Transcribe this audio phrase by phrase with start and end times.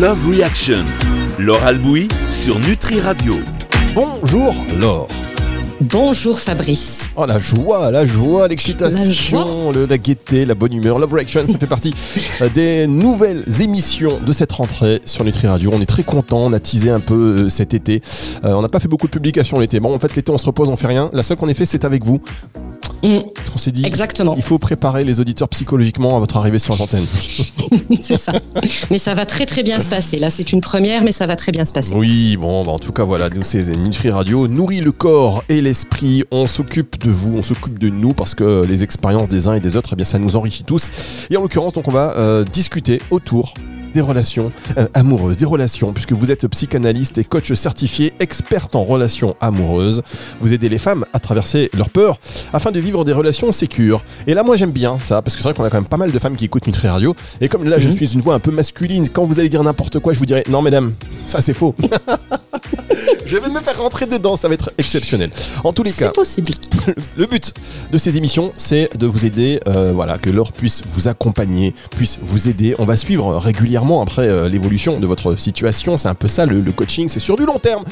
[0.00, 0.84] Love Reaction.
[1.38, 3.34] Laure Albouy sur Nutri Radio.
[3.94, 5.08] Bonjour Laure.
[5.80, 7.12] Bonjour Fabrice.
[7.16, 10.98] Oh la joie, la joie, l'excitation, le- la gaieté, la bonne humeur.
[10.98, 11.94] Love Reaction, ça fait partie
[12.42, 15.70] euh, des nouvelles émissions de cette rentrée sur Nutri Radio.
[15.72, 17.14] On est très content, on a teasé un peu
[17.46, 18.02] euh, cet été.
[18.44, 19.80] Euh, on n'a pas fait beaucoup de publications l'été.
[19.80, 21.10] Bon, en fait, l'été, on se repose, on fait rien.
[21.12, 22.20] La seule qu'on ait fait, c'est avec vous.
[23.02, 24.34] Mm, Parce qu'on s'est dit, Exactement.
[24.36, 27.04] il faut préparer les auditeurs psychologiquement à votre arrivée sur l'antenne.
[28.00, 28.32] c'est ça.
[28.90, 30.18] Mais ça va très très bien se passer.
[30.18, 31.94] Là, c'est une première, mais ça va très bien se passer.
[31.94, 35.62] Oui, bon, bah, en tout cas, voilà, nous, c'est Nutri Radio, nourrit le corps et
[35.62, 36.24] l'esprit.
[36.30, 39.60] On s'occupe de vous, on s'occupe de nous parce que les expériences des uns et
[39.60, 40.90] des autres, eh bien, ça nous enrichit tous.
[41.30, 43.54] Et en l'occurrence, donc, on va euh, discuter autour
[43.94, 48.84] des relations euh, amoureuses, des relations, puisque vous êtes psychanalyste et coach certifié, experte en
[48.84, 50.02] relations amoureuses.
[50.38, 52.18] Vous aidez les femmes à traverser leur peur
[52.52, 54.02] afin de vivre des relations sécures.
[54.26, 55.96] Et là, moi, j'aime bien ça, parce que c'est vrai qu'on a quand même pas
[55.96, 57.14] mal de femmes qui écoutent Nutri Radio.
[57.40, 57.94] Et comme là, je Mhm.
[57.96, 60.44] suis une voix un peu masculine, quand vous allez dire n'importe quoi, je vous dirai
[60.48, 61.74] non, mesdames, ça c'est faux.
[63.26, 65.30] je vais me faire rentrer dedans, ça va être exceptionnel.
[65.64, 66.52] En tous les cas, possible.
[67.16, 67.52] le but
[67.92, 72.18] de ces émissions, c'est de vous aider, euh, voilà, que Laure puisse vous accompagner, puisse
[72.22, 72.74] vous aider.
[72.78, 75.96] On va suivre régulièrement après euh, l'évolution de votre situation.
[75.98, 77.84] C'est un peu ça, le, le coaching, c'est sur du long terme.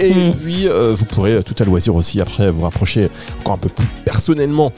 [0.00, 0.34] Et Mm.
[0.34, 3.08] puis, euh, vous pourrez tout à loisir aussi après vous rapprocher
[3.40, 4.72] encore un peu plus personnellement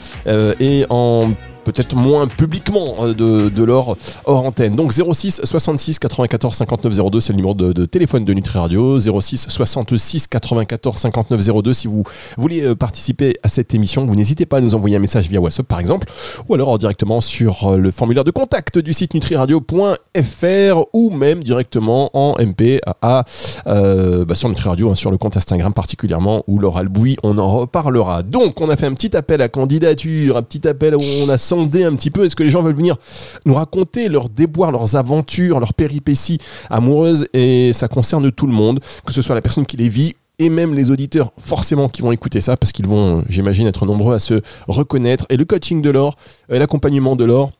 [0.60, 1.30] et en
[1.66, 4.76] peut-être moins publiquement euh, de, de Laure hors antenne.
[4.76, 8.98] Donc 06 66 94 59 02, c'est le numéro de, téléphone de Nutri Radio.
[9.00, 12.04] 06 66 94 59 02 si vous
[12.38, 15.40] voulez euh, participer à cette émission, vous n'hésitez pas à nous envoyer un message via
[15.40, 16.06] WhatsApp par exemple,
[16.48, 22.10] ou alors euh, directement sur le formulaire de contact du site nutriradio.fr ou même directement
[22.14, 23.24] en MP à,
[23.66, 27.58] bah, sur Nutri Radio, hein, sur le compte Instagram particulièrement, où Laura Albouy, on en
[27.58, 28.22] reparlera.
[28.22, 31.38] Donc on a fait un petit appel à candidature, un petit appel où on a
[31.62, 32.96] un petit peu, est-ce que les gens veulent venir
[33.44, 36.38] nous raconter leurs déboires, leurs aventures, leurs péripéties
[36.70, 40.14] amoureuses, et ça concerne tout le monde, que ce soit la personne qui les vit
[40.38, 44.14] et même les auditeurs forcément qui vont écouter ça parce qu'ils vont, j'imagine, être nombreux
[44.14, 45.24] à se reconnaître.
[45.30, 46.16] Et le coaching de l'or,
[46.52, 47.50] euh, l'accompagnement de l'or,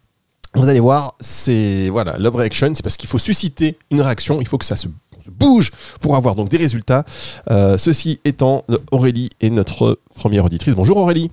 [0.54, 4.48] vous allez voir, c'est voilà, love reaction, c'est parce qu'il faut susciter une réaction, il
[4.48, 4.88] faut que ça se
[5.30, 5.70] bouge
[6.00, 7.04] pour avoir donc des résultats.
[7.50, 10.74] Euh, ceci étant, Aurélie est notre première auditrice.
[10.74, 11.30] Bonjour Aurélie.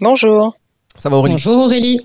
[0.00, 0.54] Bonjour.
[0.96, 2.00] Ça va Aurélie Bonjour Aurélie.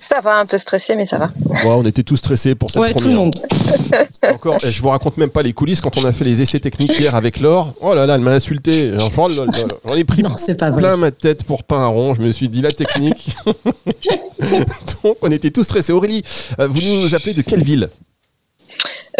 [0.00, 1.26] Ça va, un peu stressé, mais ça va.
[1.50, 3.34] Ouais, On était tous stressés pour cette Ouais, tout le monde.
[4.32, 6.60] Encore, eh, je vous raconte même pas les coulisses quand on a fait les essais
[6.60, 7.74] techniques hier avec Laure.
[7.80, 8.92] Oh là là, elle m'a insulté.
[8.98, 10.70] J'en ai pris Non, vrai.
[10.80, 12.14] plein ma tête pour pas un rond.
[12.14, 13.36] Je me suis dit la technique.
[15.02, 15.92] Donc on était tous stressés.
[15.92, 16.22] Aurélie,
[16.60, 17.90] euh, vous nous appelez de quelle ville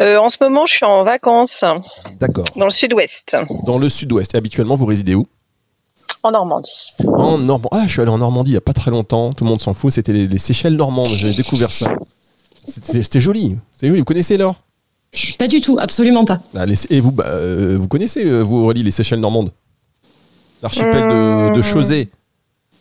[0.00, 1.64] Euh, en ce moment, je suis en vacances
[2.20, 2.44] D'accord.
[2.54, 3.36] dans le sud-ouest,
[3.66, 4.34] Dans le sud-ouest.
[4.34, 5.26] Et habituellement, vous résidez où?
[6.22, 6.92] En Normandie.
[7.06, 7.68] En Normandie.
[7.72, 9.32] Ah, je suis allé en Normandie il y a pas très longtemps.
[9.32, 9.92] Tout le monde s'en fout.
[9.92, 11.08] C'était les, les Seychelles normandes.
[11.08, 11.88] J'ai découvert ça.
[12.66, 13.56] C'était joli.
[13.82, 13.98] Joli.
[13.98, 14.56] Vous connaissez Laure?
[15.38, 16.40] Pas du tout, absolument pas.
[16.54, 19.50] Ah, les- Et vous, bah, euh, vous connaissez, euh, vous, Aurélie, les Seychelles normandes?
[20.62, 21.62] L'archipel de, de Mmh.
[21.62, 22.08] Chausey.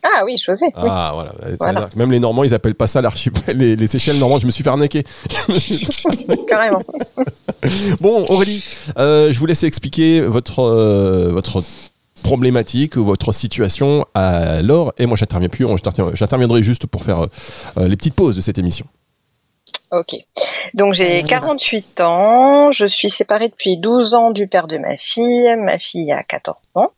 [0.02, 0.54] Ah oui, oui.
[0.76, 1.12] Ah,
[1.58, 1.88] voilà.
[1.92, 3.56] Que Même les Normands, ils appellent pas ça l'archipel.
[3.56, 5.04] Les, les Seychelles normandes, je me suis fait arnaquer.
[6.48, 6.82] Carrément.
[8.00, 8.62] Bon, Aurélie,
[8.98, 11.60] euh, je vous laisse expliquer votre, euh, votre
[12.26, 14.04] problématique ou votre situation
[14.62, 14.92] Laure.
[14.98, 15.66] Et moi, j'interviens plus.
[16.14, 17.20] J'interviendrai juste pour faire
[17.78, 18.86] euh, les petites pauses de cette émission.
[19.92, 20.16] Ok.
[20.74, 25.54] Donc j'ai 48 ans, je suis séparée depuis 12 ans du père de ma fille,
[25.58, 26.90] ma fille a 14 ans.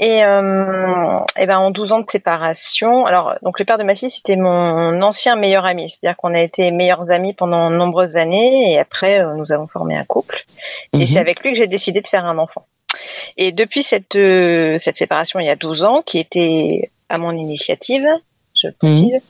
[0.00, 3.94] Et, euh, et ben en 12 ans de séparation, alors donc le père de ma
[3.96, 8.16] fille c'était mon ancien meilleur ami, c'est-à-dire qu'on a été meilleurs amis pendant de nombreuses
[8.16, 10.44] années et après euh, nous avons formé un couple.
[10.92, 11.06] Et Mhm.
[11.06, 12.66] c'est avec lui que j'ai décidé de faire un enfant.
[13.36, 17.32] Et depuis cette euh, cette séparation il y a 12 ans, qui était à mon
[17.32, 18.06] initiative,
[18.62, 19.20] je précise,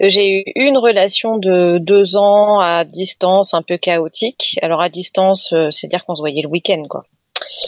[0.00, 4.58] euh, j'ai eu une relation de deux ans à distance, un peu chaotique.
[4.62, 7.04] Alors à distance, euh, c'est-à-dire qu'on se voyait le week-end, quoi.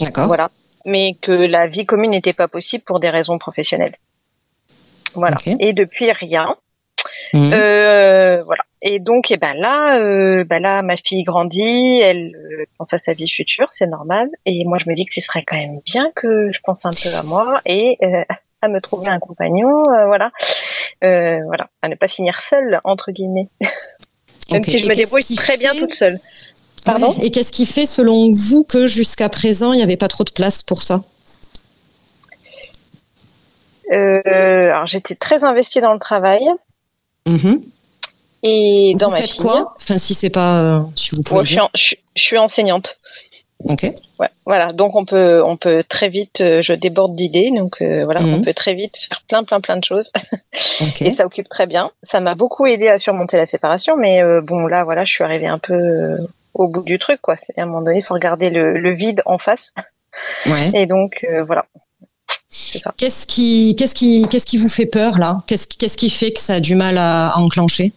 [0.01, 0.27] D'accord.
[0.27, 0.49] Voilà.
[0.85, 3.95] Mais que la vie commune n'était pas possible pour des raisons professionnelles.
[5.13, 5.37] Voilà.
[5.59, 6.57] Et depuis rien.
[7.33, 7.51] Mhm.
[7.53, 8.63] Euh, voilà.
[8.81, 12.97] Et donc, eh ben là, euh, ben là, ma fille grandit, elle euh, pense à
[12.97, 14.29] sa vie future, c'est normal.
[14.45, 16.91] Et moi, je me dis que ce serait quand même bien que je pense un
[16.91, 18.23] peu à moi et euh,
[18.61, 20.31] à me trouver un compagnon, euh, voilà,
[21.03, 23.47] euh, voilà, à ne pas finir seule entre guillemets.
[24.51, 26.19] Même si je Et me débrouille très bien toute seule.
[26.85, 27.25] Pardon Ouais.
[27.25, 30.29] Et qu'est-ce qui fait, selon vous, que jusqu'à présent, il n'y avait pas trop de
[30.29, 31.01] place pour ça?
[33.91, 36.43] Euh, alors j'étais très investie dans le travail
[37.27, 37.61] Mhm.
[38.43, 41.39] et dans Vous ma faites quoi Enfin, si c'est pas, euh, si vous pouvez.
[41.41, 41.63] Le je, suis dire.
[41.65, 42.99] en- je- je suis enseignante.
[43.63, 43.83] Ok.
[44.19, 48.03] Ouais, voilà, donc on peut, on peut très vite, euh, je déborde d'idées, donc euh,
[48.03, 48.33] voilà, Mhm.
[48.35, 50.11] on peut très vite faire plein, plein, plein de choses,
[51.01, 51.91] et ça occupe très bien.
[52.03, 55.23] Ça m'a beaucoup aidé à surmonter la séparation, mais euh, bon, là, voilà, je suis
[55.23, 56.17] arrivée un peu euh,
[56.53, 57.37] au bout du truc, quoi.
[57.37, 59.71] C'est à un moment donné, il faut regarder le, vide en face.
[60.45, 60.69] Ouais.
[60.73, 61.65] Et donc, voilà.
[62.97, 65.43] Qu'est-ce qui, qu'est-ce qui, qu'est-ce qui vous fait peur là?
[65.47, 67.91] Qu'est-ce, qu'est-ce qui fait que ça a du mal à, enclencher?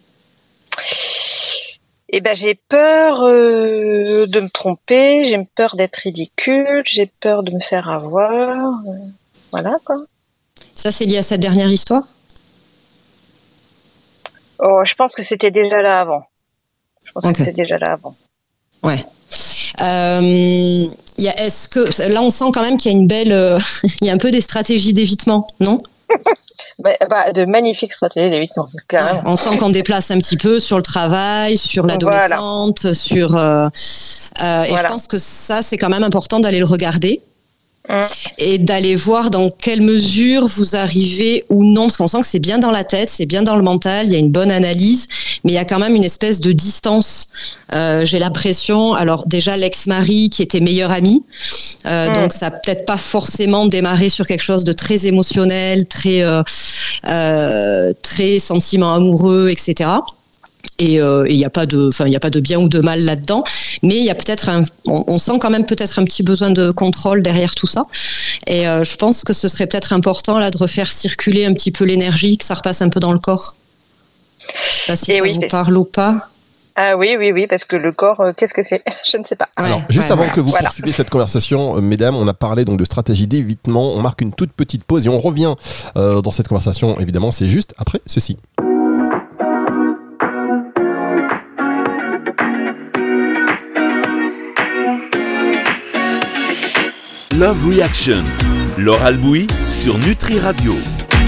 [2.10, 7.60] Eh ben, j'ai peur de me tromper, j'ai peur d'être ridicule, j'ai peur de me
[7.60, 8.82] faire avoir.
[9.52, 10.04] voilà quoi.
[10.74, 12.04] Ça, c'est lié à cette dernière histoire?
[14.60, 16.24] Oh, je pense que c'était déjà là avant.
[17.04, 18.16] Je pense que c'était déjà là avant.
[18.82, 19.04] Ouais.
[19.80, 20.86] Euh,
[21.26, 23.58] est-ce que là, on sent quand même qu'il y a une belle, euh,
[24.00, 25.78] il y a un peu des stratégies d'évitement, non?
[26.80, 28.68] Bah, bah, de magnifiques stratégies d'évitement.
[29.24, 33.36] on sent qu'on déplace un petit peu sur le travail, sur l'adolescente, sur.
[33.36, 33.68] Euh,
[34.40, 37.20] et je pense que ça, c'est quand même important d'aller le regarder
[38.38, 42.38] et d'aller voir dans quelle mesure vous arrivez ou non, parce qu'on sent que c'est
[42.38, 45.06] bien dans la tête, c'est bien dans le mental, il y a une bonne analyse,
[45.44, 47.28] mais il y a quand même une espèce de distance.
[47.74, 51.22] Euh, J'ai l'impression, alors déjà l'ex-mari qui était meilleur ami,
[51.86, 56.42] euh, donc ça peut-être pas forcément démarré sur quelque chose de très émotionnel, très euh,
[57.06, 59.90] euh très sentiment amoureux, etc
[60.78, 62.80] et il euh, n'y a pas de enfin il a pas de bien ou de
[62.80, 63.44] mal là-dedans
[63.82, 66.70] mais il y a peut-être un on, sent quand même peut-être un petit besoin de
[66.70, 67.84] contrôle derrière tout ça
[68.46, 71.70] et euh, je pense que ce serait peut-être important là de refaire circuler un petit
[71.70, 73.56] peu l'énergie que ça repasse un peu dans le corps
[74.38, 76.28] je sais pas si ça vous parle ou pas
[76.80, 78.84] ah oui, oui, oui, parce que le corps, euh, qu'est-ce que c'est?
[79.04, 79.48] Je ne sais pas.
[79.56, 83.26] Alors, juste avant que vous poursuiviez cette conversation, mesdames, on a parlé donc de stratégie
[83.26, 83.94] d'évitement.
[83.94, 85.56] On marque une toute petite pause et on revient
[85.96, 87.00] dans cette conversation.
[87.00, 88.36] Évidemment, c'est juste après ceci.
[97.38, 98.24] Love Reaction.
[98.78, 100.74] Laure Albouy sur Nutri Radio.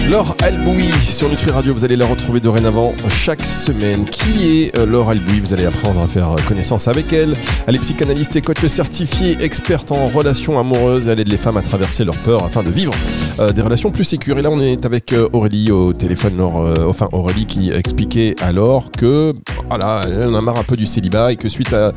[0.08, 4.04] Laure Albouy sur Nutri Radio, vous allez la retrouver dorénavant chaque semaine.
[4.06, 5.38] Qui est euh, Laure Albouy?
[5.38, 7.36] Vous allez apprendre à faire connaissance avec elle.
[7.68, 11.06] Elle est psychanalyste et coach certifiée, experte en relations amoureuses.
[11.06, 12.94] Elle aide les femmes à traverser leur peur afin de vivre
[13.38, 14.36] euh, des relations plus sécures.
[14.36, 16.36] Et là, on est avec euh, Aurélie au téléphone.
[16.36, 19.32] Laure, enfin, Aurélie qui expliquait alors que
[19.68, 21.92] voilà, elle en a marre un peu du célibat et que suite à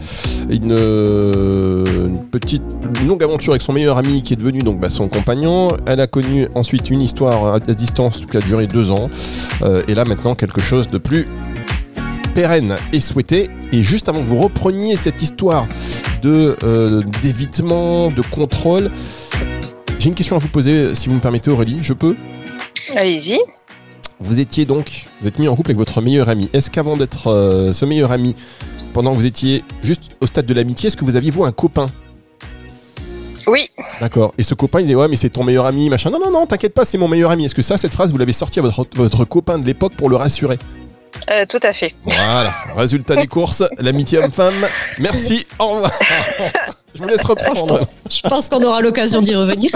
[0.51, 0.71] une,
[2.33, 2.63] petite
[3.05, 6.07] longue aventure avec son meilleur ami qui est devenu donc bah, son compagnon, elle a
[6.07, 9.07] connu ensuite une histoire à distance qui a duré deux ans.
[9.61, 11.27] Euh, et là maintenant quelque chose de plus
[12.33, 13.51] pérenne et souhaité.
[13.71, 15.67] Et juste avant que vous repreniez cette histoire
[16.23, 18.89] de euh, d'évitement, de contrôle,
[19.99, 21.77] j'ai une question à vous poser, si vous me permettez, Aurélie.
[21.81, 22.15] Je peux?
[22.95, 23.39] Allez-y.
[24.19, 26.49] Vous étiez donc, vous êtes mis en couple avec votre meilleur ami.
[26.53, 28.35] Est-ce qu'avant d'être euh, ce meilleur ami,
[28.91, 31.51] pendant que vous étiez juste au stade de l'amitié, est-ce que vous aviez vous un
[31.51, 31.91] copain?
[33.47, 33.69] Oui.
[33.99, 34.33] D'accord.
[34.37, 36.09] Et ce copain, il disait Ouais, mais c'est ton meilleur ami, machin.
[36.09, 37.45] Non, non, non, t'inquiète pas, c'est mon meilleur ami.
[37.45, 40.09] Est-ce que ça, cette phrase, vous l'avez sortie à votre, votre copain de l'époque pour
[40.09, 40.57] le rassurer
[41.29, 41.93] euh, tout à fait.
[42.03, 44.67] Voilà, résultat des courses, l'amitié homme-femme.
[44.97, 45.91] Merci, au revoir.
[46.95, 47.79] Je vous laisse reprendre.
[48.09, 49.71] Je pense qu'on aura l'occasion d'y revenir.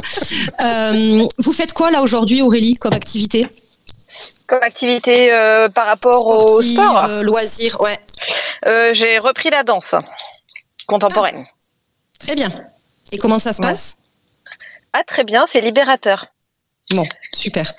[0.61, 3.45] Euh, vous faites quoi là aujourd'hui, Aurélie, comme activité
[4.45, 7.97] Comme activité euh, par rapport au sport Loisirs, ouais.
[8.93, 9.95] J'ai repris la danse
[10.85, 11.45] contemporaine.
[11.45, 12.49] Ah, très bien.
[13.11, 13.97] Et comment ça se passe?
[14.93, 16.27] Ah, très bien, c'est libérateur.
[16.91, 17.73] Bon, super.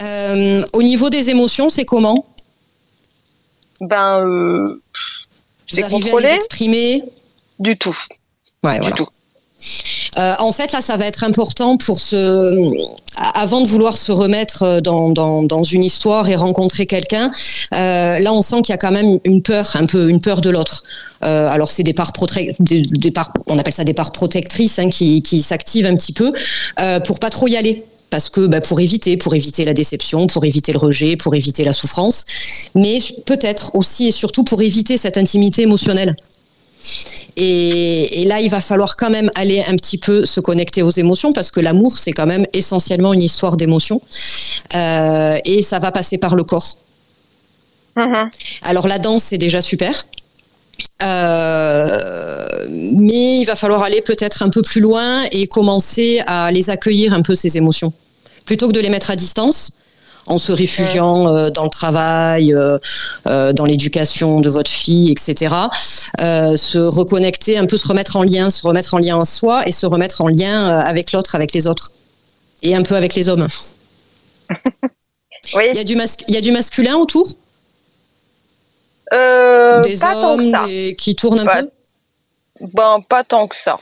[0.00, 2.26] Euh, au niveau des émotions, c'est comment?
[3.80, 4.82] Ben, euh,
[5.70, 7.04] vous arrivez à les exprimer?
[7.58, 7.96] Du tout.
[8.62, 9.08] Ouais, du tout.
[10.18, 12.54] Euh, en fait, là, ça va être important pour se,
[13.34, 17.30] avant de vouloir se remettre dans, dans, une histoire et rencontrer quelqu'un.
[17.74, 20.40] Euh, là, on sent qu'il y a quand même une peur, un peu une peur
[20.40, 20.84] de l'autre.
[21.24, 22.12] Euh, alors c'est des parts,
[22.58, 26.12] des, des parts, on appelle ça des parts protectrices hein, qui, qui s'activent un petit
[26.12, 26.32] peu
[26.80, 30.26] euh, pour pas trop y aller parce que bah, pour éviter, pour éviter la déception,
[30.26, 32.26] pour éviter le rejet, pour éviter la souffrance,
[32.74, 36.16] mais peut-être aussi et surtout pour éviter cette intimité émotionnelle.
[37.36, 41.32] Et, là, il va falloir quand même aller un petit peu se connecter aux émotions
[41.32, 44.00] parce que l'amour, c'est quand même essentiellement une histoire d'émotions.
[44.74, 46.76] Euh, et ça va passer par le corps.
[47.96, 48.30] Mm-hmm.
[48.62, 50.06] Alors la danse, c'est déjà super.
[51.02, 56.70] Euh, mais il va falloir aller peut-être un peu plus loin et commencer à les
[56.70, 57.92] accueillir un peu ces émotions.
[58.44, 59.72] Plutôt que de les mettre à distance,
[60.26, 62.78] en se réfugiant euh, dans le travail, euh,
[63.52, 65.54] dans l'éducation de votre fille, etc.
[66.18, 69.72] se reconnecter, un peu se remettre en lien, se remettre en lien en soi et
[69.72, 71.92] se remettre en lien avec l'autre, avec les autres.
[72.62, 73.48] Et un peu avec les hommes.
[75.54, 75.64] oui.
[75.72, 75.96] Il y, a du
[76.28, 77.26] il y a du masculin autour?
[79.12, 80.56] Euh, des hommes
[80.96, 81.70] qui tournent un peu?
[82.60, 83.80] Ben, pas tant que ça.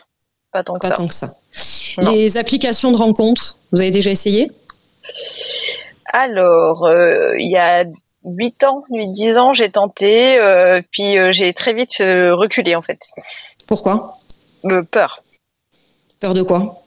[0.52, 0.74] Pas tant
[1.06, 1.34] que ça.
[2.10, 4.50] Les applications de rencontres, vous avez déjà essayé?
[6.12, 7.84] Alors, euh, il y a
[8.24, 10.38] 8 ans, 8, 10 ans, j'ai tenté,
[10.90, 13.00] puis j'ai très vite reculé en fait.
[13.66, 14.18] Pourquoi?
[14.90, 15.22] Peur.
[16.20, 16.82] Peur de quoi?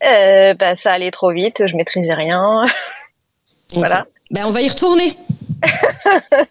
[0.00, 2.64] Bah, Ça allait trop vite, je maîtrisais rien.
[3.74, 4.06] voilà.
[4.30, 5.12] Ben, on va y retourner.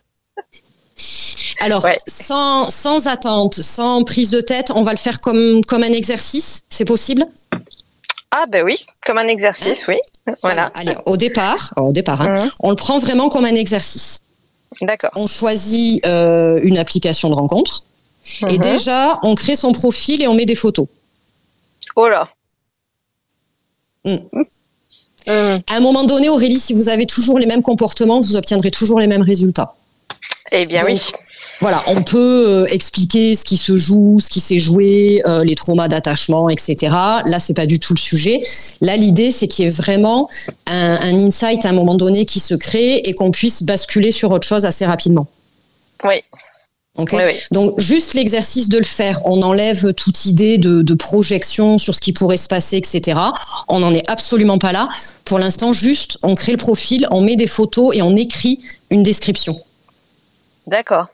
[1.62, 5.92] Alors, sans, sans, attente, sans prise de tête, on va le faire comme, comme un
[5.94, 7.26] exercice, c'est possible?
[8.32, 9.98] Ah ben oui, comme un exercice, oui.
[10.42, 10.72] Voilà.
[10.74, 12.52] Allez, au départ, au départ hein, mhm.
[12.62, 14.22] on le prend vraiment comme un exercice.
[14.82, 15.12] D'accord.
[15.16, 17.84] On choisit euh, une application de rencontre
[18.48, 18.58] et mhm.
[18.60, 20.88] déjà, on crée son profil et on met des photos.
[21.96, 22.30] Oh là
[24.06, 24.16] mm.
[25.28, 29.00] À un moment donné, Aurélie, si vous avez toujours les mêmes comportements, vous obtiendrez toujours
[29.00, 29.76] les mêmes résultats.
[30.52, 31.02] Eh bien oui.
[31.62, 35.54] Voilà, on peut euh, expliquer ce qui se joue, ce qui s'est joué, euh, les
[35.54, 36.76] traumas d'attachement, etc.
[37.26, 38.42] Là, c'est pas du tout le sujet.
[38.82, 40.28] Là, l'idée, c'est qu'il y ait vraiment
[40.66, 44.48] un, insight à un moment donné qui se crée et qu'on puisse basculer sur autre
[44.48, 45.28] chose assez rapidement.
[46.04, 46.24] Oui.
[47.52, 52.12] Donc juste l'exercice de le faire, on enlève toute idée de, projection sur ce qui
[52.12, 53.18] pourrait se passer, etc.
[53.68, 54.90] On n'en est absolument pas là.
[55.26, 59.04] Pour l'instant, juste on crée le profil, on met des photos et on écrit une
[59.04, 59.60] description.
[60.68, 61.08] D'accord.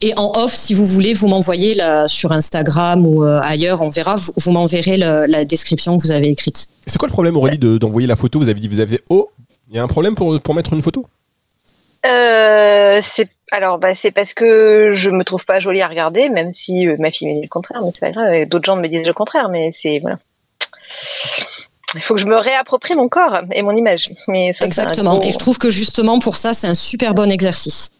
[0.00, 4.16] Et en off, si vous voulez, vous m'envoyez sur Instagram ou euh, ailleurs, on verra,
[4.36, 6.68] vous, m'enverrez la description que vous avez écrite.
[6.86, 8.38] C'est quoi le problème, Aurélie, d'envoyer la photo?
[8.38, 9.30] Vous avez dit, vous avez oh,
[9.70, 11.06] il y a un problème pour, pour mettre une photo?
[12.06, 16.52] Euh, c'est alors bah, c'est parce que je me trouve pas jolie à regarder, même
[16.52, 18.46] si euh, ma fille me dit le contraire, mais c'est pas grave.
[18.46, 20.18] D'autres gens me disent le contraire, mais c'est voilà.
[21.94, 24.06] Il faut que je me réapproprie mon corps et mon image.
[24.28, 25.22] Mais Exactement.
[25.22, 27.92] Et je trouve que justement pour ça, c'est un super bon exercice.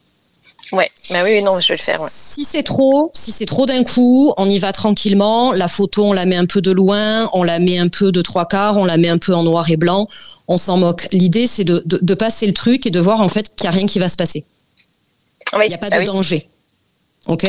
[0.75, 2.01] Ouais, bah oui, non, je vais le faire.
[2.09, 5.53] Si c'est trop, si c'est trop d'un coup, on y va tranquillement.
[5.53, 8.23] La photo, on la met un peu de loin, on la met un peu de
[8.23, 10.09] trois quarts, on la met un peu en noir et blanc.
[10.49, 11.07] On s'en moque.
[11.13, 13.87] L'idée, c'est de, passer le truc et de voir en fait qu'il n'y a rien
[13.87, 14.45] qui va se passer.
[15.53, 16.49] Il n'y a pas de ah danger.
[17.27, 17.47] Ok?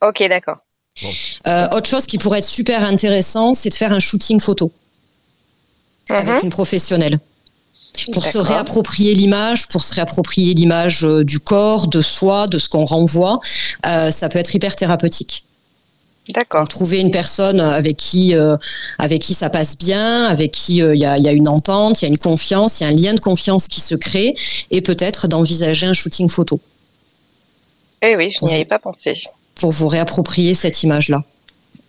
[0.00, 0.58] Ok, d'accord.
[1.46, 4.70] Euh, autre chose qui pourrait être super intéressant, c'est de faire un shooting photo
[6.10, 6.44] avec mhm.
[6.44, 7.18] une professionnelle
[8.12, 12.68] pour se réapproprier l'image, pour se réapproprier l'image euh, du corps, de soi, de ce
[12.68, 13.40] qu'on renvoie.
[13.86, 15.44] Euh, ça peut être hyper thérapeutique.
[16.28, 16.68] D'accord.
[16.68, 18.56] Trouver une personne avec qui, euh,
[18.98, 22.04] avec qui ça passe bien, avec qui il y, a, y, a, une entente, il
[22.04, 24.36] y a une confiance, il y a un lien de confiance qui se crée,
[24.70, 26.60] et peut-être d'envisager un shooting photo.
[28.02, 29.20] Eh oui, je n'y avais pas pensé.
[29.56, 31.24] Pour vous réapproprier cette image-là.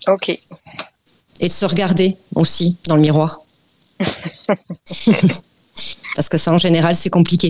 [0.07, 0.29] Ok.
[1.39, 3.41] Et de se regarder aussi dans le miroir.
[6.15, 7.49] parce que ça en général c'est compliqué.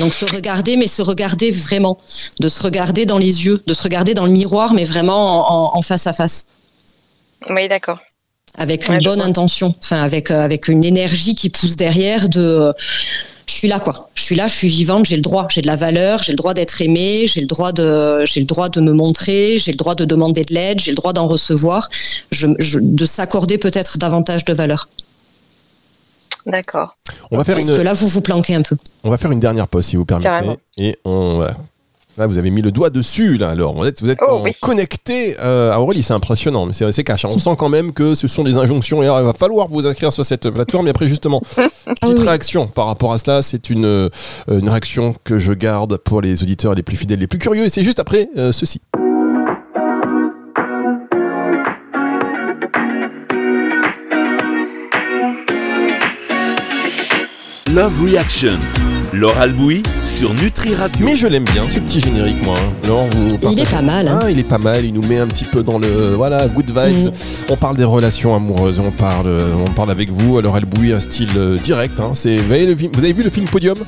[0.00, 1.98] Donc se regarder, mais se regarder vraiment,
[2.40, 5.82] de se regarder dans les yeux, de se regarder dans le miroir, mais vraiment en,
[5.82, 6.48] face à face.
[7.50, 7.98] Oui, d'accord.
[8.56, 12.72] Avec une bonne intention, enfin avec euh, avec une énergie qui pousse derrière de euh,
[13.46, 14.08] je suis là quoi.
[14.14, 16.36] Je suis là, je suis vivante, j'ai le droit, j'ai de la valeur, j'ai le
[16.36, 19.76] droit d'être aimée, j'ai le droit de j'ai le droit de me montrer, j'ai le
[19.76, 21.88] droit de demander de l'aide, j'ai le droit d'en recevoir,
[22.32, 24.88] de s'accorder peut-être davantage de valeur.
[26.48, 26.96] D'accord.
[27.30, 28.76] On va faire Parce que là, vous vous planquez un peu.
[29.04, 30.50] On va faire une dernière pause, si vous permettez.
[30.78, 31.46] Et on.
[32.18, 33.50] Là, vous avez mis le doigt dessus, là.
[33.50, 37.24] Alors, vous êtes, vous êtes oh, connecté euh, à Aurélie, c'est impressionnant, mais c'est cash.
[37.24, 39.04] On sent quand même que ce sont des injonctions.
[39.04, 40.86] Et il va falloir vous inscrire sur cette plateforme.
[40.86, 41.40] Mais après, justement,
[42.00, 43.40] petite réaction par rapport à cela.
[43.42, 44.08] C'est une, euh,
[44.50, 47.64] une réaction que je garde pour les auditeurs les plus fidèles, les plus curieux.
[47.64, 48.80] Et c'est juste après euh, ceci.
[57.74, 58.58] Love Reaction.
[59.12, 61.04] Laure Albouy sur Nutri Radio.
[61.04, 62.54] Mais je l'aime bien ce petit générique moi.
[62.84, 63.08] Hein.
[63.50, 64.08] il est pas mal.
[64.08, 64.20] Hein.
[64.22, 64.86] Ah, il est pas mal.
[64.86, 67.08] Il nous met un petit peu dans le voilà good vibes.
[67.08, 67.12] Mm.
[67.50, 68.78] On parle des relations amoureuses.
[68.78, 70.38] On parle, on parle avec vous.
[70.38, 72.00] Alors Albouy un style euh, direct.
[72.00, 72.12] Hein.
[72.14, 73.78] C'est vous avez, vous avez vu le film Podium?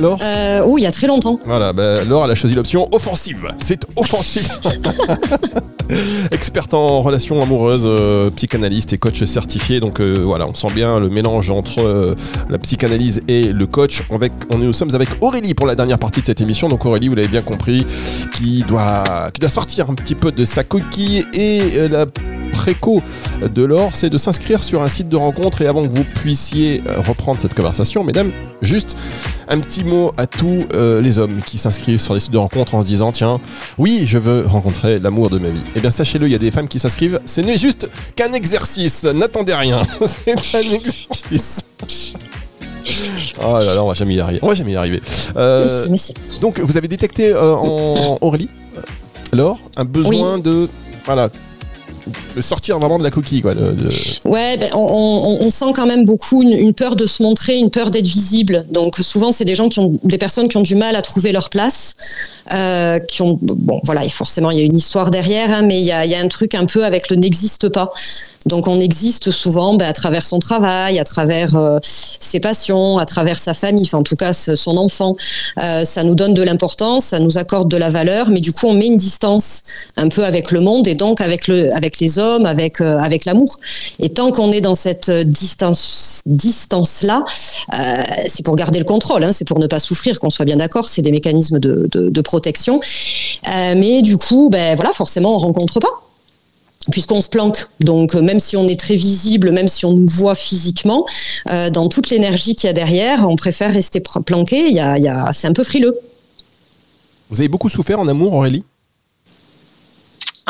[0.00, 0.18] Laure?
[0.22, 1.38] Euh, Oh, il y a très longtemps.
[1.46, 3.46] Voilà, bah, Laure, elle a choisi l'option offensive.
[3.58, 4.48] C'est offensif.
[6.30, 9.80] Experte en relations amoureuses, euh, psychanalyste et coach certifié.
[9.80, 12.14] Donc euh, voilà, on sent bien le mélange entre euh,
[12.48, 14.02] la psychanalyse et le coach.
[14.10, 16.68] On nous sommes avec Aurélie pour la dernière partie de cette émission.
[16.68, 17.86] Donc Aurélie, vous l'avez bien compris,
[18.34, 22.06] qui doit, qui doit sortir un petit peu de sa coquille et la
[22.60, 23.02] préco
[23.42, 25.62] de l'or, c'est de s'inscrire sur un site de rencontre.
[25.62, 28.96] Et avant que vous puissiez reprendre cette conversation, mesdames, juste
[29.48, 32.82] un petit mot à tous les hommes qui s'inscrivent sur les sites de rencontre en
[32.82, 33.40] se disant tiens,
[33.78, 35.62] oui, je veux rencontrer l'amour de ma vie.
[35.76, 37.20] Eh bien, sachez-le, il y a des femmes qui s'inscrivent.
[37.24, 39.04] Ce n'est juste qu'un exercice.
[39.04, 39.82] N'attendez rien.
[40.06, 41.64] C'est un exercice.
[43.42, 44.40] Oh là là, on va jamais y arriver.
[44.42, 45.00] On va jamais y arriver.
[45.36, 45.86] Euh,
[46.40, 48.48] donc, vous avez détecté euh, en Aurélie,
[49.32, 50.68] alors, un besoin de.
[51.04, 51.30] Voilà.
[52.40, 53.42] Sortir vraiment de la coquille.
[53.42, 53.54] Quoi,
[54.24, 58.06] Ouais, ben, on, sent quand même beaucoup une, peur de se montrer, une peur d'être
[58.06, 58.64] visible.
[58.70, 61.32] Donc souvent, c'est des gens qui ont, des personnes qui ont du mal à trouver
[61.32, 61.96] leur place,
[62.52, 65.80] euh, qui ont, bon, voilà, et forcément, il y a une histoire derrière, hein, mais
[65.80, 67.92] il y a, y a, un truc un peu avec le n'existe pas.
[68.46, 73.04] Donc on existe souvent ben, à travers son travail, à travers euh, ses passions, à
[73.04, 75.16] travers sa famille, enfin en tout cas son enfant.
[75.62, 78.66] Euh, ça nous donne de l'importance, ça nous accorde de la valeur, mais du coup
[78.66, 79.62] on met une distance
[79.96, 83.24] un peu avec le monde et donc avec le, avec les hommes, avec euh, avec
[83.24, 83.58] l'amour.
[83.98, 87.24] Et tant qu'on est dans cette distance distance là,
[88.26, 90.88] c'est pour garder le contrôle, hein, c'est pour ne pas souffrir, qu'on soit bien d'accord.
[90.88, 92.80] C'est des mécanismes de, de, protection.
[93.46, 95.88] mais du coup, ben voilà, forcément on rencontre pas
[96.90, 97.66] puisqu'on se planque.
[97.80, 101.06] Donc euh, même si on est très visible, même si on nous voit physiquement,
[101.50, 104.70] euh, dans toute l'énergie qu'il y a derrière, on préfère rester planqué.
[104.70, 105.98] Y a, c'est un peu frileux.
[107.30, 108.64] Vous avez beaucoup souffert en amour, Aurélie?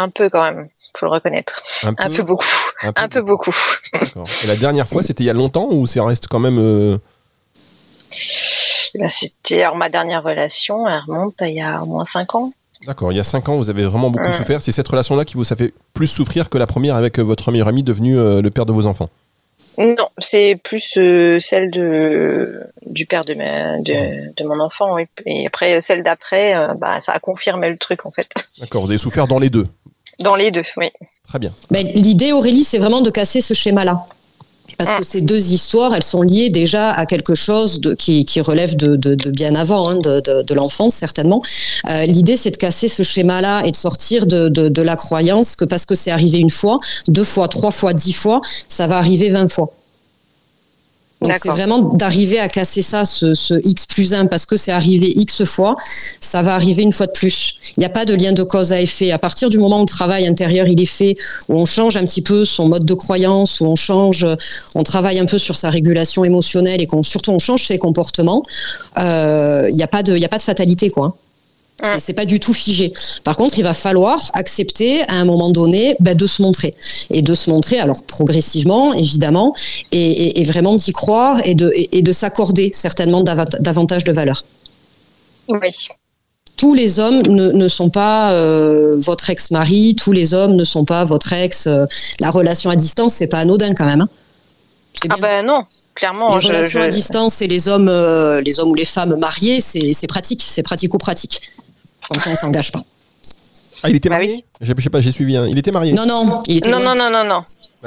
[0.01, 1.63] Un peu quand même, faut le reconnaître.
[1.83, 2.47] Un peu, beaucoup.
[2.83, 3.55] Un peu, beaucoup.
[4.43, 6.99] Et la dernière fois, c'était il y a longtemps ou ça reste quand même euh...
[8.95, 12.53] Ben, C'était ma dernière relation, elle remonte à il y a au moins 5 ans.
[12.87, 14.63] D'accord, il y a 5 ans, vous avez vraiment beaucoup souffert.
[14.63, 17.53] C'est cette relation-là qui vous a fait plus souffrir que la première avec euh, votre
[17.53, 19.11] meilleur ami devenu euh, le père de vos enfants?
[19.77, 24.97] Non, c'est plus euh, celle de, du père de, de, mon enfant.
[25.27, 28.29] Et après, celle d'après, bah, ça a confirmé le truc en fait.
[28.59, 29.67] D'accord, vous avez souffert dans les deux?
[30.21, 30.91] Dans les deux, oui.
[31.29, 31.53] Très bien.
[31.71, 34.07] L'idée, Aurélie, c'est vraiment de casser ce schéma-là
[34.85, 38.41] parce que ces deux histoires, elles sont liées déjà à quelque chose de, qui, qui,
[38.41, 41.43] relève de, de, de bien avant, hein, de, de l'enfance certainement.
[41.89, 45.85] Euh, L'idée, c'est de casser ce schéma-là et de sortir de, la croyance que parce
[45.85, 49.51] que c'est arrivé une fois, deux fois, trois fois, dix fois, ça va arriver vingt
[49.51, 49.71] fois.
[51.21, 54.73] Donc c'est vraiment d'arriver à casser ça, ce, ce, X plus 1, parce que c'est
[54.73, 55.77] arrivé X fois,
[56.21, 57.57] ça va arriver une fois de plus.
[57.77, 59.11] Il n'y a pas de lien de cause à effet.
[59.11, 61.17] À partir du moment où le travail intérieur il est fait,
[61.49, 64.27] où on change un petit peu son mode de croyance, où on change,
[64.75, 68.43] on travaille un peu sur sa régulation émotionnelle et qu'on surtout on change ses comportements,
[68.99, 71.17] euh, il n'y a pas de, a pas de fatalité quoi.
[71.99, 72.93] C'est pas du tout figé.
[73.25, 76.75] Par contre, il va falloir accepter à un moment donné bah, de se montrer
[77.11, 79.55] et de se montrer, alors progressivement évidemment,
[79.93, 84.45] et, vraiment d'y croire et de, et, de s'accorder certainement davantage de valeur.
[85.49, 85.59] Oui.
[86.57, 91.05] Tous les hommes ne, sont pas euh, votre ex-mari, tous les hommes ne sont pas
[91.05, 91.67] votre ex.
[91.67, 91.87] Euh,
[92.21, 94.03] la relation à distance, c'est pas anodin quand même.
[94.03, 94.09] Hein.
[95.09, 95.63] ah ben non,
[95.95, 96.37] clairement.
[96.37, 100.07] Les relations à distance et les hommes, euh, les hommes ou les femmes mariés, c'est
[100.07, 101.41] pratique, c'est pratico-pratique.
[102.11, 102.83] Comme ça, on s'engage pas.
[103.83, 104.45] Ah, il était bah marié?
[104.61, 105.35] Je sais pas, j'ai suivi.
[105.49, 105.93] Il était marié?
[105.93, 107.43] Non, non, il était non, non, non, non, non,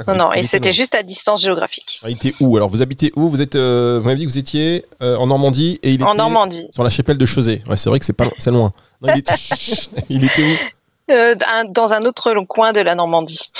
[0.06, 0.14] non.
[0.14, 2.00] Non, et c'était juste à distance géographique.
[2.02, 2.56] Ah, il était où?
[2.56, 3.28] Alors, vous habitez où?
[3.28, 6.14] Vous êtes, euh, vous m'avez dit que vous étiez euh, en Normandie et il en
[6.14, 6.68] Normandie.
[6.72, 7.62] sur la chapelle de Chausey.
[7.68, 8.72] Ouais, c'est vrai que c'est pas, c'est loin.
[9.02, 9.34] il, était...
[10.08, 10.42] il, était...
[10.42, 11.12] où?
[11.12, 11.34] Euh,
[11.68, 13.50] dans un autre coin de la Normandie.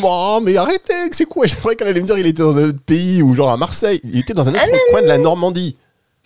[0.00, 1.44] Non, mais arrêtez, c'est quoi?
[1.46, 4.00] J'aimerais qu'elle allait me dire qu'il était dans un autre pays ou genre à Marseille.
[4.04, 5.76] Il était dans un autre coin de la Normandie.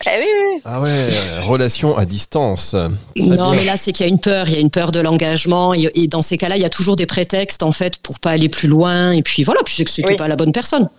[0.05, 1.09] Ah oui, Ah ouais,
[1.45, 2.73] relation à distance.
[3.17, 4.47] Non, mais là, c'est qu'il y a une peur.
[4.47, 5.73] Il y a une peur de l'engagement.
[5.73, 8.47] Et, dans ces cas-là, il y a toujours des prétextes, en fait, pour pas aller
[8.47, 9.11] plus loin.
[9.11, 10.89] Et puis voilà, puis c'est que c'était pas la bonne personne.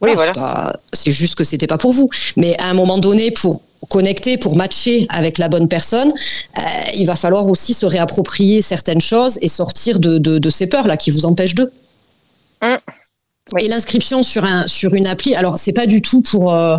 [0.00, 0.72] oui, voilà.
[0.94, 2.08] C'est juste que c'était pas pour vous.
[2.36, 6.60] Mais à un moment donné, pour connecter, pour matcher avec la bonne personne, euh,
[6.94, 11.10] il va falloir aussi se réapproprier certaines choses et sortir de, de, ces peurs-là qui
[11.10, 11.70] vous empêchent d'eux.
[12.62, 12.78] Hum.
[13.58, 16.54] Et l'inscription sur, un, sur une appli, alors c'est pas du tout pour...
[16.54, 16.76] Euh,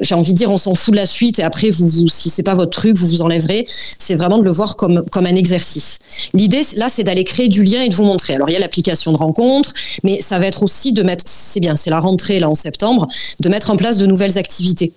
[0.00, 2.30] j'ai envie de dire, on s'en fout de la suite et après, vous, vous si
[2.30, 3.66] c'est pas votre truc, vous vous enlèverez.
[3.98, 5.98] C'est vraiment de le voir comme, comme un exercice.
[6.34, 8.34] L'idée, là, c'est d'aller créer du lien et de vous montrer.
[8.34, 9.72] Alors, il y a l'application de rencontre,
[10.04, 13.08] mais ça va être aussi de mettre, c'est bien, c'est la rentrée là en septembre,
[13.40, 14.92] de mettre en place de nouvelles activités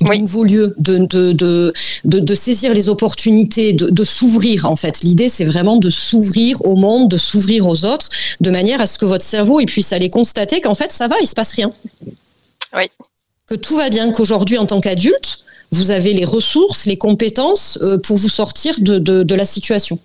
[0.00, 1.72] de nouveaux lieux, de, de, de,
[2.04, 5.02] de, saisir les opportunités, de, de s'ouvrir en fait.
[5.02, 8.08] L'idée, c'est vraiment de s'ouvrir au monde, de s'ouvrir aux autres,
[8.40, 11.16] de manière à ce que votre cerveau il puisse aller constater qu'en fait, ça va,
[11.20, 11.72] il se passe rien.
[12.74, 12.90] Oui
[13.52, 15.40] que tout va bien, qu'aujourd'hui, en tant qu'adulte,
[15.72, 19.98] vous avez les ressources, les compétences euh, pour vous sortir de, de, la situation.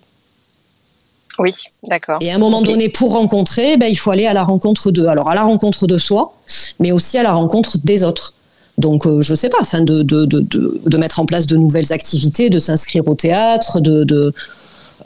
[1.38, 2.18] Oui, d'accord.
[2.20, 5.06] Et à un moment donné, pour rencontrer, ben, il faut aller à la rencontre d'eux.
[5.06, 6.34] Alors, à la rencontre de soi,
[6.78, 8.34] mais aussi à la rencontre des autres.
[8.76, 11.92] Donc, euh, je ne sais pas, afin de, de, de, mettre en place de nouvelles
[11.92, 14.32] activités, de s'inscrire au théâtre, de, de,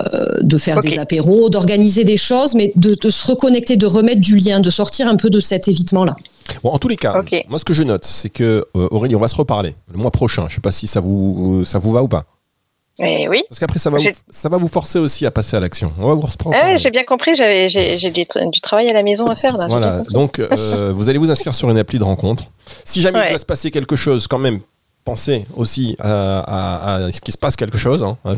[0.01, 4.61] euh, faire des apéros, d'organiser des choses, mais de, se reconnecter, de remettre du lien,
[4.61, 6.17] de sortir un peu de cet évitement-là.
[6.63, 9.21] Bon, en tous les cas, moi ce que je note, c'est que euh, Aurélie, on
[9.21, 10.47] va se reparler le mois prochain.
[10.49, 12.25] Je sais pas si ça vous, ça vous va ou pas.
[12.99, 13.43] Eh oui.
[13.49, 15.95] Parce qu'après, ça, va vous, ça va vous forcer aussi à passer à l'action.
[15.99, 16.57] On va vous reprendre.
[16.61, 19.57] Ah j'ai bien compris, j'ai, j'ai du travail à la maison à faire.
[19.57, 22.45] Là, voilà, donc euh, vous allez vous inscrire sur une appli de rencontre.
[22.85, 24.61] Si jamais il doit se passer quelque chose, quand même,
[25.05, 28.05] pensez aussi à, ce qu'il se passe quelque chose.
[28.05, 28.17] Hein,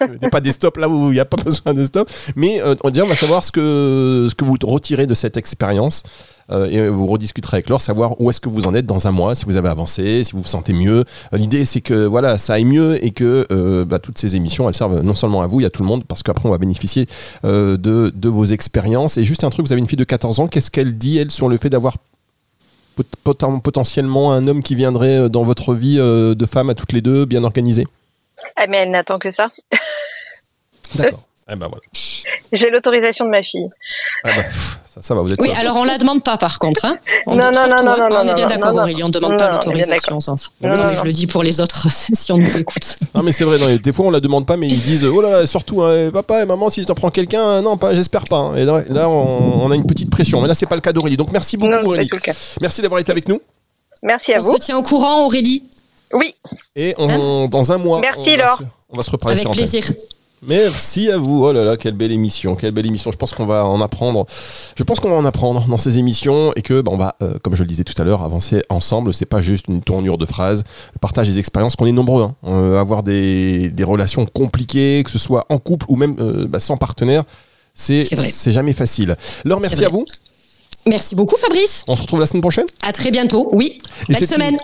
[0.00, 2.10] mettez pas des stops là où il n'y a pas besoin de stop.
[2.36, 6.02] Mais euh, on va savoir ce que, ce que vous retirez de cette expérience.
[6.50, 9.12] Euh, et vous rediscuterez avec Laure, savoir où est-ce que vous en êtes dans un
[9.12, 11.02] mois, si vous avez avancé, si vous vous sentez mieux.
[11.32, 13.46] Euh, l'idée, c'est que voilà, ça aille mieux et que
[13.84, 15.88] bah, toutes ces émissions, elles servent non seulement à vous, il y a tout le
[15.88, 17.06] monde, parce qu'après, on va bénéficier
[17.44, 19.16] de vos expériences.
[19.16, 21.30] Et juste un truc, vous avez une fille de 14 ans, qu'est-ce qu'elle dit, elle,
[21.30, 21.96] sur le fait d'avoir
[23.62, 27.44] potentiellement un homme qui viendrait dans votre vie de femme à toutes les deux, bien
[27.44, 27.86] organisée
[28.56, 29.48] ah, mais elle n'attend que ça.
[30.96, 31.28] D'accord.
[31.50, 31.82] Eh ben voilà.
[32.54, 33.68] J'ai l'autorisation de ma fille.
[34.22, 34.42] Ah bah,
[35.00, 36.84] ça, va, vous êtes Oui, alors on la demande pas par contre.
[36.84, 36.98] Hein.
[37.26, 40.16] non, non, non, non, non, On est bien d'accord, Aurélie, on ne demande pas l'autorisation
[40.16, 40.52] aux enfants.
[40.62, 42.96] je le dis pour les autres, si on nous écoute.
[43.12, 45.30] Non, mais c'est vrai, des fois on la demande pas, mais ils disent Oh là
[45.30, 48.36] là, surtout, hein, papa et maman, si tu en prends quelqu'un, non, pas, j'espère pas.
[48.36, 48.56] Hein.
[48.56, 50.40] Et là, on, a une petite pression.
[50.40, 51.16] Mais là, c'est pas le cas d'Aurélie.
[51.16, 52.08] Donc merci beaucoup, Aurélie.
[52.60, 53.40] Merci d'avoir été avec nous.
[54.02, 54.50] Merci à vous.
[54.50, 55.64] On se tient au courant, Aurélie.
[56.12, 56.34] Oui.
[56.76, 58.60] Et dans un mois, Merci, Laure.
[58.90, 59.84] on va se reparler Avec plaisir.
[60.46, 61.44] Merci à vous.
[61.44, 63.10] Oh là là, quelle belle émission, quelle belle émission.
[63.10, 64.26] Je pense qu'on va en apprendre.
[64.76, 67.38] Je pense qu'on va en apprendre dans ces émissions et que bah, on va, euh,
[67.42, 69.14] comme je le disais tout à l'heure, avancer ensemble.
[69.14, 71.76] C'est pas juste une tournure de phrases, le partage des expériences.
[71.76, 72.34] Qu'on est nombreux, hein.
[72.46, 76.76] euh, avoir des, relations compliquées, que ce soit en couple ou même euh, bah, sans
[76.76, 77.24] partenaire,
[77.74, 78.04] c'est
[78.46, 79.16] jamais facile.
[79.44, 80.06] Laure, merci à vous.
[80.86, 81.84] Merci beaucoup Fabrice.
[81.88, 83.78] On se retrouve la semaine prochaine À très bientôt, oui.
[84.10, 84.56] Belle semaine.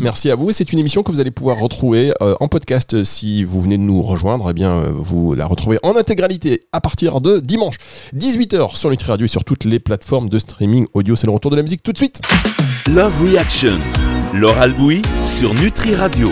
[0.00, 0.50] Merci à vous.
[0.50, 3.78] Et c'est une émission que vous allez pouvoir retrouver euh, en podcast si vous venez
[3.78, 4.50] de nous rejoindre.
[4.50, 7.76] Eh bien, euh, vous la retrouvez en intégralité à partir de dimanche
[8.16, 11.14] 18h sur Nutri Radio et sur toutes les plateformes de streaming audio.
[11.14, 12.20] C'est le retour de la musique tout de suite.
[12.88, 13.78] Love Reaction.
[14.34, 16.28] Laure Albouy sur Nutri Radio.